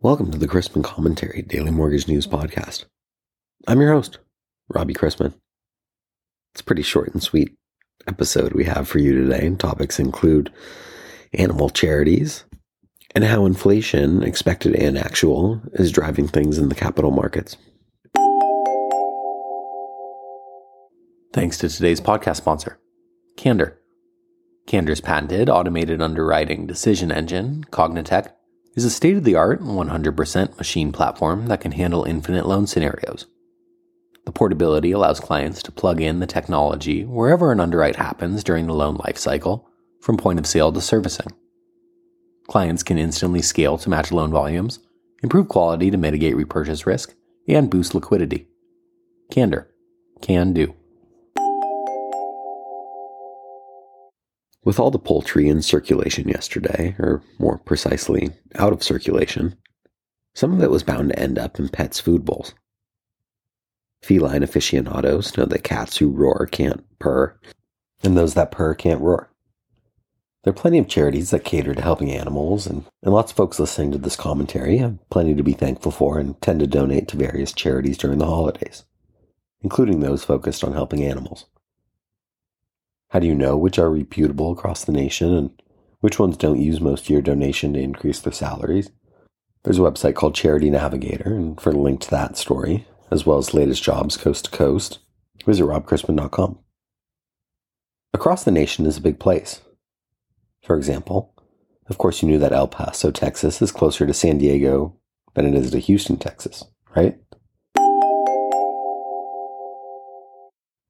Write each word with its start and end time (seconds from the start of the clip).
Welcome 0.00 0.30
to 0.30 0.38
the 0.38 0.46
Chrisman 0.46 0.84
Commentary 0.84 1.42
Daily 1.42 1.72
Mortgage 1.72 2.06
News 2.06 2.24
Podcast. 2.24 2.84
I'm 3.66 3.80
your 3.80 3.92
host, 3.92 4.20
Robbie 4.68 4.94
Chrisman. 4.94 5.34
It's 6.52 6.60
a 6.60 6.64
pretty 6.64 6.82
short 6.82 7.12
and 7.12 7.20
sweet 7.20 7.56
episode 8.06 8.52
we 8.52 8.62
have 8.62 8.86
for 8.86 9.00
you 9.00 9.12
today. 9.12 9.52
Topics 9.56 9.98
include 9.98 10.52
animal 11.34 11.68
charities 11.68 12.44
and 13.16 13.24
how 13.24 13.44
inflation, 13.44 14.22
expected 14.22 14.76
and 14.76 14.96
actual, 14.96 15.60
is 15.72 15.90
driving 15.90 16.28
things 16.28 16.58
in 16.58 16.68
the 16.68 16.76
capital 16.76 17.10
markets. 17.10 17.56
Thanks 21.32 21.58
to 21.58 21.68
today's 21.68 22.00
podcast 22.00 22.36
sponsor, 22.36 22.78
Candor. 23.36 23.80
Candor's 24.68 25.00
patented 25.00 25.50
automated 25.50 26.00
underwriting 26.00 26.68
decision 26.68 27.10
engine, 27.10 27.64
CogniTech, 27.72 28.30
is 28.74 28.84
a 28.84 28.90
state 28.90 29.16
of 29.16 29.24
the 29.24 29.34
art 29.34 29.60
100% 29.60 30.58
machine 30.58 30.92
platform 30.92 31.46
that 31.46 31.60
can 31.60 31.72
handle 31.72 32.04
infinite 32.04 32.46
loan 32.46 32.66
scenarios. 32.66 33.26
The 34.24 34.32
portability 34.32 34.92
allows 34.92 35.20
clients 35.20 35.62
to 35.62 35.72
plug 35.72 36.00
in 36.00 36.20
the 36.20 36.26
technology 36.26 37.04
wherever 37.04 37.50
an 37.50 37.60
underwrite 37.60 37.96
happens 37.96 38.44
during 38.44 38.66
the 38.66 38.74
loan 38.74 38.98
lifecycle, 38.98 39.64
from 40.00 40.16
point 40.16 40.38
of 40.38 40.46
sale 40.46 40.70
to 40.72 40.80
servicing. 40.80 41.32
Clients 42.46 42.82
can 42.82 42.98
instantly 42.98 43.42
scale 43.42 43.78
to 43.78 43.90
match 43.90 44.12
loan 44.12 44.30
volumes, 44.30 44.80
improve 45.22 45.48
quality 45.48 45.90
to 45.90 45.96
mitigate 45.96 46.36
repurchase 46.36 46.86
risk, 46.86 47.14
and 47.48 47.70
boost 47.70 47.94
liquidity. 47.94 48.48
Candor. 49.30 49.68
Can 50.20 50.52
do. 50.52 50.74
With 54.68 54.78
all 54.78 54.90
the 54.90 54.98
poultry 54.98 55.48
in 55.48 55.62
circulation 55.62 56.28
yesterday, 56.28 56.94
or 56.98 57.22
more 57.38 57.56
precisely, 57.56 58.32
out 58.56 58.74
of 58.74 58.82
circulation, 58.82 59.56
some 60.34 60.52
of 60.52 60.62
it 60.62 60.70
was 60.70 60.82
bound 60.82 61.08
to 61.08 61.18
end 61.18 61.38
up 61.38 61.58
in 61.58 61.70
pets' 61.70 62.00
food 62.00 62.26
bowls. 62.26 62.52
Feline 64.02 64.42
aficionados 64.42 65.38
know 65.38 65.46
that 65.46 65.64
cats 65.64 65.96
who 65.96 66.10
roar 66.10 66.44
can't 66.44 66.84
purr, 66.98 67.40
and 68.02 68.14
those 68.14 68.34
that 68.34 68.50
purr 68.50 68.74
can't 68.74 69.00
roar. 69.00 69.30
There 70.44 70.50
are 70.50 70.54
plenty 70.54 70.76
of 70.76 70.86
charities 70.86 71.30
that 71.30 71.46
cater 71.46 71.74
to 71.74 71.80
helping 71.80 72.12
animals, 72.12 72.66
and, 72.66 72.84
and 73.02 73.14
lots 73.14 73.32
of 73.32 73.38
folks 73.38 73.58
listening 73.58 73.92
to 73.92 73.98
this 73.98 74.16
commentary 74.16 74.76
have 74.76 74.98
plenty 75.08 75.34
to 75.34 75.42
be 75.42 75.54
thankful 75.54 75.92
for 75.92 76.18
and 76.18 76.38
tend 76.42 76.60
to 76.60 76.66
donate 76.66 77.08
to 77.08 77.16
various 77.16 77.54
charities 77.54 77.96
during 77.96 78.18
the 78.18 78.26
holidays, 78.26 78.84
including 79.62 80.00
those 80.00 80.24
focused 80.24 80.62
on 80.62 80.74
helping 80.74 81.02
animals. 81.02 81.46
How 83.10 83.18
do 83.18 83.26
you 83.26 83.34
know 83.34 83.56
which 83.56 83.78
are 83.78 83.90
reputable 83.90 84.52
across 84.52 84.84
the 84.84 84.92
nation 84.92 85.32
and 85.32 85.50
which 86.00 86.18
ones 86.18 86.36
don't 86.36 86.60
use 86.60 86.80
most 86.80 87.04
of 87.04 87.10
your 87.10 87.22
donation 87.22 87.72
to 87.72 87.80
increase 87.80 88.20
their 88.20 88.32
salaries? 88.32 88.90
There's 89.64 89.78
a 89.78 89.82
website 89.82 90.14
called 90.14 90.34
Charity 90.34 90.70
Navigator, 90.70 91.34
and 91.34 91.60
for 91.60 91.70
a 91.70 91.76
link 91.76 92.00
to 92.02 92.10
that 92.10 92.36
story, 92.36 92.86
as 93.10 93.26
well 93.26 93.38
as 93.38 93.54
latest 93.54 93.82
jobs 93.82 94.16
coast 94.16 94.44
to 94.46 94.50
coast, 94.50 94.98
visit 95.44 95.64
robchrisman.com. 95.64 96.58
Across 98.14 98.44
the 98.44 98.50
nation 98.50 98.86
is 98.86 98.96
a 98.96 99.02
big 99.02 99.18
place. 99.18 99.62
For 100.62 100.76
example, 100.76 101.34
of 101.88 101.98
course, 101.98 102.22
you 102.22 102.28
knew 102.28 102.38
that 102.38 102.52
El 102.52 102.68
Paso, 102.68 103.10
Texas 103.10 103.60
is 103.62 103.72
closer 103.72 104.06
to 104.06 104.14
San 104.14 104.38
Diego 104.38 104.96
than 105.34 105.46
it 105.46 105.54
is 105.54 105.70
to 105.70 105.78
Houston, 105.78 106.18
Texas, 106.18 106.64
right? 106.94 107.18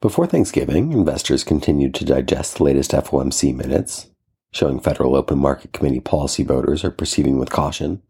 Before 0.00 0.26
Thanksgiving, 0.26 0.92
investors 0.92 1.44
continued 1.44 1.92
to 1.96 2.06
digest 2.06 2.56
the 2.56 2.64
latest 2.64 2.92
FOMC 2.92 3.54
minutes, 3.54 4.06
showing 4.50 4.80
Federal 4.80 5.14
Open 5.14 5.38
Market 5.38 5.74
Committee 5.74 6.00
policy 6.00 6.42
voters 6.42 6.82
are 6.84 6.90
proceeding 6.90 7.38
with 7.38 7.50
caution, 7.50 8.00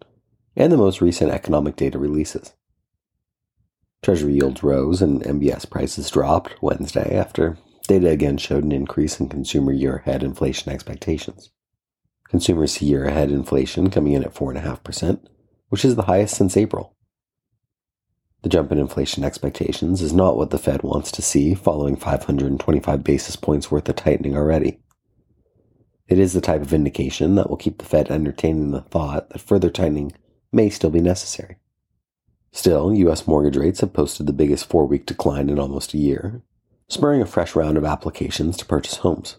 and 0.55 0.73
the 0.73 0.77
most 0.77 1.01
recent 1.01 1.33
economic 1.33 1.75
data 1.75 1.99
releases. 1.99 2.55
Treasury 4.05 4.35
yields 4.35 4.63
rose 4.63 5.03
and 5.03 5.21
MBS 5.25 5.69
prices 5.69 6.09
dropped 6.09 6.63
Wednesday 6.63 7.13
after 7.19 7.59
data 7.89 8.09
again 8.09 8.37
showed 8.37 8.63
an 8.63 8.71
increase 8.71 9.19
in 9.19 9.29
consumer 9.29 9.73
year 9.73 9.97
ahead 9.97 10.23
inflation 10.23 10.71
expectations. 10.71 11.51
Consumers 12.29 12.75
see 12.75 12.87
year 12.87 13.07
ahead 13.07 13.33
inflation 13.33 13.91
coming 13.91 14.13
in 14.13 14.23
at 14.23 14.33
4.5%, 14.33 15.27
which 15.71 15.85
is 15.85 15.97
the 15.97 16.03
highest 16.03 16.37
since 16.37 16.57
April. 16.57 16.95
The 18.43 18.49
jump 18.49 18.73
in 18.73 18.79
inflation 18.79 19.23
expectations 19.23 20.01
is 20.01 20.13
not 20.13 20.37
what 20.37 20.51
the 20.51 20.59
Fed 20.59 20.83
wants 20.83 21.13
to 21.13 21.23
see 21.23 21.55
following 21.55 21.97
525 21.97 23.05
basis 23.05 23.37
points 23.37 23.71
worth 23.71 23.89
of 23.89 23.97
tightening 23.97 24.37
already. 24.37 24.79
It 26.09 26.19
is 26.19 26.33
the 26.33 26.41
type 26.41 26.63
of 26.63 26.73
indication 26.73 27.35
that 27.35 27.51
will 27.51 27.57
keep 27.57 27.79
the 27.79 27.85
Fed 27.85 28.11
entertaining 28.11 28.71
the 28.71 28.81
thought 28.81 29.29
that 29.31 29.41
further 29.41 29.71
tightening 29.71 30.13
may 30.53 30.71
still 30.71 30.91
be 30.91 31.01
necessary. 31.01 31.57
Still, 32.51 32.93
U.S. 32.95 33.27
mortgage 33.27 33.57
rates 33.57 33.81
have 33.81 33.93
posted 33.93 34.27
the 34.27 34.33
biggest 34.33 34.67
four 34.67 34.87
week 34.87 35.07
decline 35.07 35.49
in 35.49 35.59
almost 35.59 35.95
a 35.95 35.99
year, 35.99 36.43
spurring 36.89 37.23
a 37.23 37.27
fresh 37.27 37.55
round 37.55 37.77
of 37.77 37.85
applications 37.85 38.57
to 38.57 38.65
purchase 38.65 38.97
homes. 38.97 39.37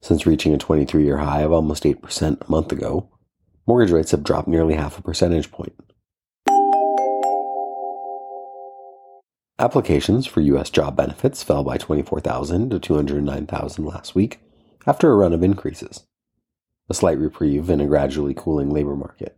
Since 0.00 0.26
reaching 0.26 0.54
a 0.54 0.58
23 0.58 1.04
year 1.04 1.18
high 1.18 1.42
of 1.42 1.52
almost 1.52 1.84
8% 1.84 2.46
a 2.46 2.50
month 2.50 2.72
ago, 2.72 3.10
mortgage 3.66 3.92
rates 3.92 4.12
have 4.12 4.22
dropped 4.22 4.48
nearly 4.48 4.74
half 4.74 4.98
a 4.98 5.02
percentage 5.02 5.50
point. 5.50 5.74
Applications 9.56 10.26
for 10.26 10.40
U.S. 10.40 10.68
job 10.68 10.96
benefits 10.96 11.44
fell 11.44 11.62
by 11.62 11.78
24,000 11.78 12.70
to 12.70 12.80
209,000 12.80 13.84
last 13.84 14.12
week 14.16 14.40
after 14.84 15.12
a 15.12 15.14
run 15.14 15.32
of 15.32 15.44
increases, 15.44 16.06
a 16.90 16.94
slight 16.94 17.18
reprieve 17.18 17.70
in 17.70 17.80
a 17.80 17.86
gradually 17.86 18.34
cooling 18.36 18.70
labor 18.70 18.96
market. 18.96 19.36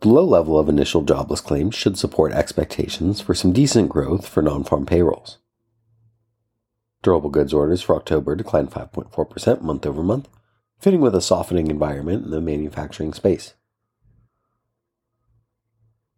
The 0.00 0.10
low 0.10 0.24
level 0.24 0.58
of 0.58 0.68
initial 0.68 1.00
jobless 1.00 1.40
claims 1.40 1.74
should 1.74 1.96
support 1.96 2.32
expectations 2.32 3.22
for 3.22 3.34
some 3.34 3.54
decent 3.54 3.88
growth 3.88 4.28
for 4.28 4.42
non 4.42 4.64
farm 4.64 4.84
payrolls. 4.84 5.38
Durable 7.02 7.30
goods 7.30 7.54
orders 7.54 7.80
for 7.80 7.96
October 7.96 8.36
declined 8.36 8.70
5.4% 8.70 9.62
month 9.62 9.86
over 9.86 10.02
month, 10.02 10.28
fitting 10.78 11.00
with 11.00 11.14
a 11.14 11.22
softening 11.22 11.68
environment 11.68 12.26
in 12.26 12.32
the 12.32 12.40
manufacturing 12.42 13.14
space. 13.14 13.54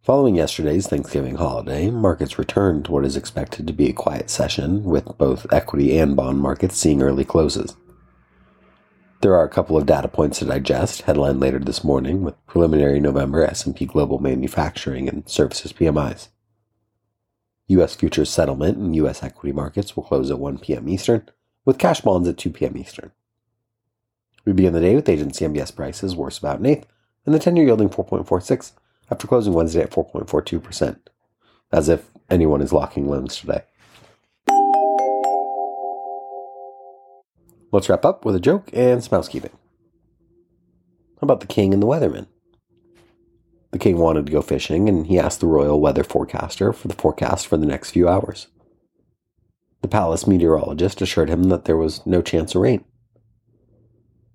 Following 0.01 0.37
yesterday's 0.37 0.87
Thanksgiving 0.87 1.35
holiday, 1.35 1.91
markets 1.91 2.39
returned 2.39 2.85
to 2.85 2.91
what 2.93 3.05
is 3.05 3.17
expected 3.17 3.67
to 3.67 3.73
be 3.73 3.89
a 3.89 3.93
quiet 3.93 4.29
session, 4.29 4.83
with 4.85 5.17
both 5.17 5.45
equity 5.51 5.99
and 5.99 6.15
bond 6.15 6.39
markets 6.39 6.77
seeing 6.77 7.01
early 7.01 7.25
closes. 7.25 7.75
There 9.21 9.35
are 9.35 9.43
a 9.43 9.49
couple 9.49 9.75
of 9.75 9.85
data 9.85 10.07
points 10.07 10.39
to 10.39 10.45
digest, 10.45 11.01
headlined 11.01 11.41
later 11.41 11.59
this 11.59 11.83
morning 11.83 12.23
with 12.23 12.43
preliminary 12.47 13.01
November 13.01 13.43
S&P 13.43 13.85
Global 13.85 14.19
Manufacturing 14.19 15.09
and 15.09 15.27
Services 15.27 15.73
PMIs. 15.73 16.29
U.S. 17.67 17.93
futures 17.93 18.29
settlement 18.29 18.77
and 18.77 18.95
U.S. 18.95 19.21
equity 19.21 19.51
markets 19.51 19.97
will 19.97 20.03
close 20.03 20.31
at 20.31 20.39
1 20.39 20.59
p.m. 20.59 20.87
Eastern, 20.87 21.29
with 21.65 21.77
cash 21.77 21.99
bonds 21.99 22.27
at 22.29 22.37
2 22.37 22.51
p.m. 22.51 22.77
Eastern. 22.77 23.11
We 24.45 24.53
begin 24.53 24.71
the 24.71 24.79
day 24.79 24.95
with 24.95 25.09
agency 25.09 25.45
MBS 25.45 25.75
prices 25.75 26.15
worse 26.15 26.37
about 26.37 26.59
an 26.59 26.67
eighth, 26.67 26.87
and 27.25 27.35
the 27.35 27.39
10-year 27.39 27.65
yielding 27.65 27.89
4.46 27.89 28.71
after 29.11 29.27
closing 29.27 29.53
Wednesday 29.53 29.81
at 29.81 29.91
4.42%, 29.91 30.97
as 31.71 31.89
if 31.89 32.09
anyone 32.29 32.61
is 32.61 32.73
locking 32.73 33.09
loans 33.09 33.37
today. 33.37 33.63
Let's 37.71 37.89
wrap 37.89 38.05
up 38.05 38.25
with 38.25 38.35
a 38.35 38.39
joke 38.39 38.69
and 38.73 39.03
some 39.03 39.17
housekeeping. 39.17 39.51
How 41.19 41.25
about 41.25 41.41
the 41.41 41.47
king 41.47 41.73
and 41.73 41.83
the 41.83 41.87
weatherman? 41.87 42.27
The 43.71 43.77
king 43.77 43.97
wanted 43.97 44.25
to 44.25 44.31
go 44.31 44.41
fishing, 44.41 44.89
and 44.89 45.05
he 45.05 45.19
asked 45.19 45.41
the 45.41 45.47
royal 45.47 45.79
weather 45.79 46.03
forecaster 46.03 46.73
for 46.73 46.87
the 46.87 46.95
forecast 46.95 47.45
for 47.45 47.57
the 47.57 47.67
next 47.67 47.91
few 47.91 48.09
hours. 48.09 48.47
The 49.81 49.87
palace 49.87 50.25
meteorologist 50.25 51.01
assured 51.01 51.29
him 51.29 51.43
that 51.43 51.65
there 51.65 51.77
was 51.77 52.05
no 52.05 52.21
chance 52.21 52.55
of 52.55 52.61
rain. 52.61 52.83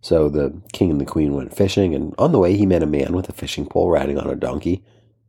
So 0.04 0.28
the 0.28 0.60
king 0.74 0.90
and 0.90 1.00
the 1.00 1.06
queen 1.06 1.32
went 1.32 1.56
fishing, 1.56 1.94
and 1.94 2.14
on 2.18 2.30
the 2.30 2.38
way 2.38 2.58
he 2.58 2.66
met 2.66 2.82
a 2.82 2.86
man 2.86 3.14
with 3.14 3.30
a 3.30 3.32
fishing 3.32 3.64
pole 3.64 3.88
riding 3.88 4.18
on 4.18 4.28
a 4.28 4.36
donkey, 4.36 4.84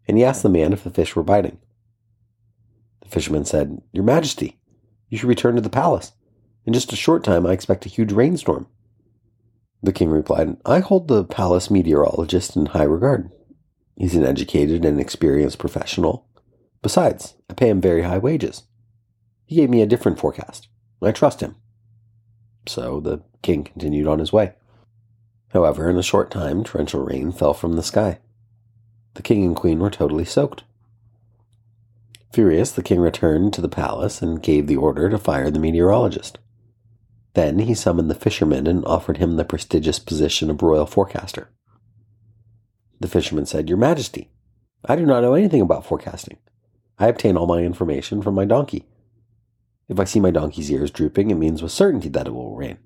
and 0.05 0.17
he 0.17 0.25
asked 0.25 0.43
the 0.43 0.49
man 0.49 0.73
if 0.73 0.83
the 0.83 0.89
fish 0.89 1.15
were 1.15 1.23
biting. 1.23 1.59
The 2.99 3.07
fisherman 3.07 3.45
said, 3.45 3.81
Your 3.93 4.03
Majesty, 4.03 4.59
you 5.07 5.17
should 5.17 5.29
return 5.29 5.55
to 5.55 5.61
the 5.61 5.69
palace. 5.69 6.11
In 6.65 6.73
just 6.73 6.91
a 6.91 6.97
short 6.97 7.23
time 7.23 7.45
I 7.45 7.53
expect 7.53 7.85
a 7.85 7.89
huge 7.89 8.11
rainstorm. 8.11 8.67
The 9.81 9.93
king 9.93 10.09
replied, 10.09 10.57
I 10.65 10.79
hold 10.79 11.07
the 11.07 11.23
palace 11.23 11.71
meteorologist 11.71 12.57
in 12.57 12.65
high 12.65 12.83
regard. 12.83 13.31
He's 13.95 14.15
an 14.15 14.25
educated 14.25 14.83
and 14.83 14.99
experienced 14.99 15.57
professional. 15.57 16.27
Besides, 16.81 17.35
I 17.49 17.53
pay 17.53 17.69
him 17.69 17.79
very 17.79 18.01
high 18.01 18.17
wages. 18.17 18.63
He 19.45 19.55
gave 19.55 19.69
me 19.69 19.81
a 19.81 19.87
different 19.87 20.19
forecast. 20.19 20.67
I 21.01 21.13
trust 21.13 21.39
him. 21.39 21.55
So 22.67 22.99
the 22.99 23.23
king 23.41 23.63
continued 23.63 24.07
on 24.07 24.19
his 24.19 24.33
way. 24.33 24.55
However, 25.49 25.89
in 25.89 25.97
a 25.97 26.03
short 26.03 26.31
time, 26.31 26.63
torrential 26.63 27.03
rain 27.03 27.31
fell 27.31 27.53
from 27.53 27.73
the 27.73 27.83
sky. 27.83 28.19
The 29.13 29.21
king 29.21 29.45
and 29.45 29.55
queen 29.55 29.79
were 29.79 29.89
totally 29.89 30.25
soaked. 30.25 30.63
Furious, 32.33 32.71
the 32.71 32.83
king 32.83 32.99
returned 32.99 33.53
to 33.53 33.61
the 33.61 33.69
palace 33.69 34.21
and 34.21 34.43
gave 34.43 34.67
the 34.67 34.75
order 34.75 35.09
to 35.09 35.17
fire 35.17 35.49
the 35.49 35.59
meteorologist. 35.59 36.37
Then 37.33 37.59
he 37.59 37.73
summoned 37.73 38.09
the 38.09 38.15
fisherman 38.15 38.67
and 38.67 38.83
offered 38.85 39.17
him 39.17 39.35
the 39.35 39.45
prestigious 39.45 39.99
position 39.99 40.49
of 40.49 40.61
royal 40.61 40.85
forecaster. 40.85 41.49
The 42.99 43.07
fisherman 43.07 43.45
said, 43.45 43.69
Your 43.69 43.77
Majesty, 43.77 44.29
I 44.83 44.95
do 44.95 45.05
not 45.05 45.21
know 45.21 45.33
anything 45.33 45.61
about 45.61 45.85
forecasting. 45.85 46.37
I 46.97 47.07
obtain 47.07 47.37
all 47.37 47.47
my 47.47 47.59
information 47.59 48.21
from 48.21 48.35
my 48.35 48.45
donkey. 48.45 48.85
If 49.87 49.99
I 49.99 50.05
see 50.05 50.19
my 50.19 50.31
donkey's 50.31 50.71
ears 50.71 50.91
drooping, 50.91 51.29
it 51.29 51.35
means 51.35 51.61
with 51.61 51.71
certainty 51.71 52.09
that 52.09 52.27
it 52.27 52.33
will 52.33 52.55
rain. 52.55 52.77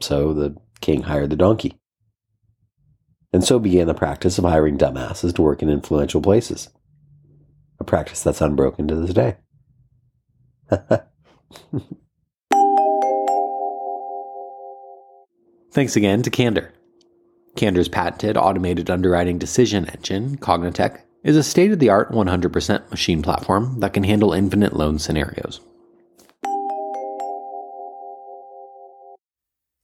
So 0.00 0.34
the 0.34 0.56
king 0.90 1.02
hired 1.02 1.30
the 1.30 1.36
donkey. 1.36 1.78
And 3.32 3.44
so 3.44 3.60
began 3.60 3.86
the 3.86 3.94
practice 3.94 4.38
of 4.38 4.44
hiring 4.44 4.76
dumbasses 4.76 5.32
to 5.36 5.42
work 5.42 5.62
in 5.62 5.70
influential 5.70 6.20
places. 6.20 6.68
A 7.78 7.84
practice 7.84 8.24
that's 8.24 8.40
unbroken 8.40 8.88
to 8.88 8.96
this 8.96 9.14
day. 9.14 9.36
Thanks 15.72 15.94
again 15.94 16.22
to 16.22 16.30
Candor. 16.30 16.72
Candor's 17.54 17.88
patented 17.88 18.36
automated 18.36 18.90
underwriting 18.90 19.38
decision 19.38 19.88
engine, 19.90 20.38
CogniTech, 20.38 21.02
is 21.22 21.36
a 21.36 21.44
state 21.44 21.70
of 21.70 21.78
the 21.78 21.90
art 21.90 22.10
100% 22.10 22.90
machine 22.90 23.22
platform 23.22 23.78
that 23.78 23.92
can 23.92 24.02
handle 24.02 24.32
infinite 24.32 24.74
loan 24.74 24.98
scenarios. 24.98 25.60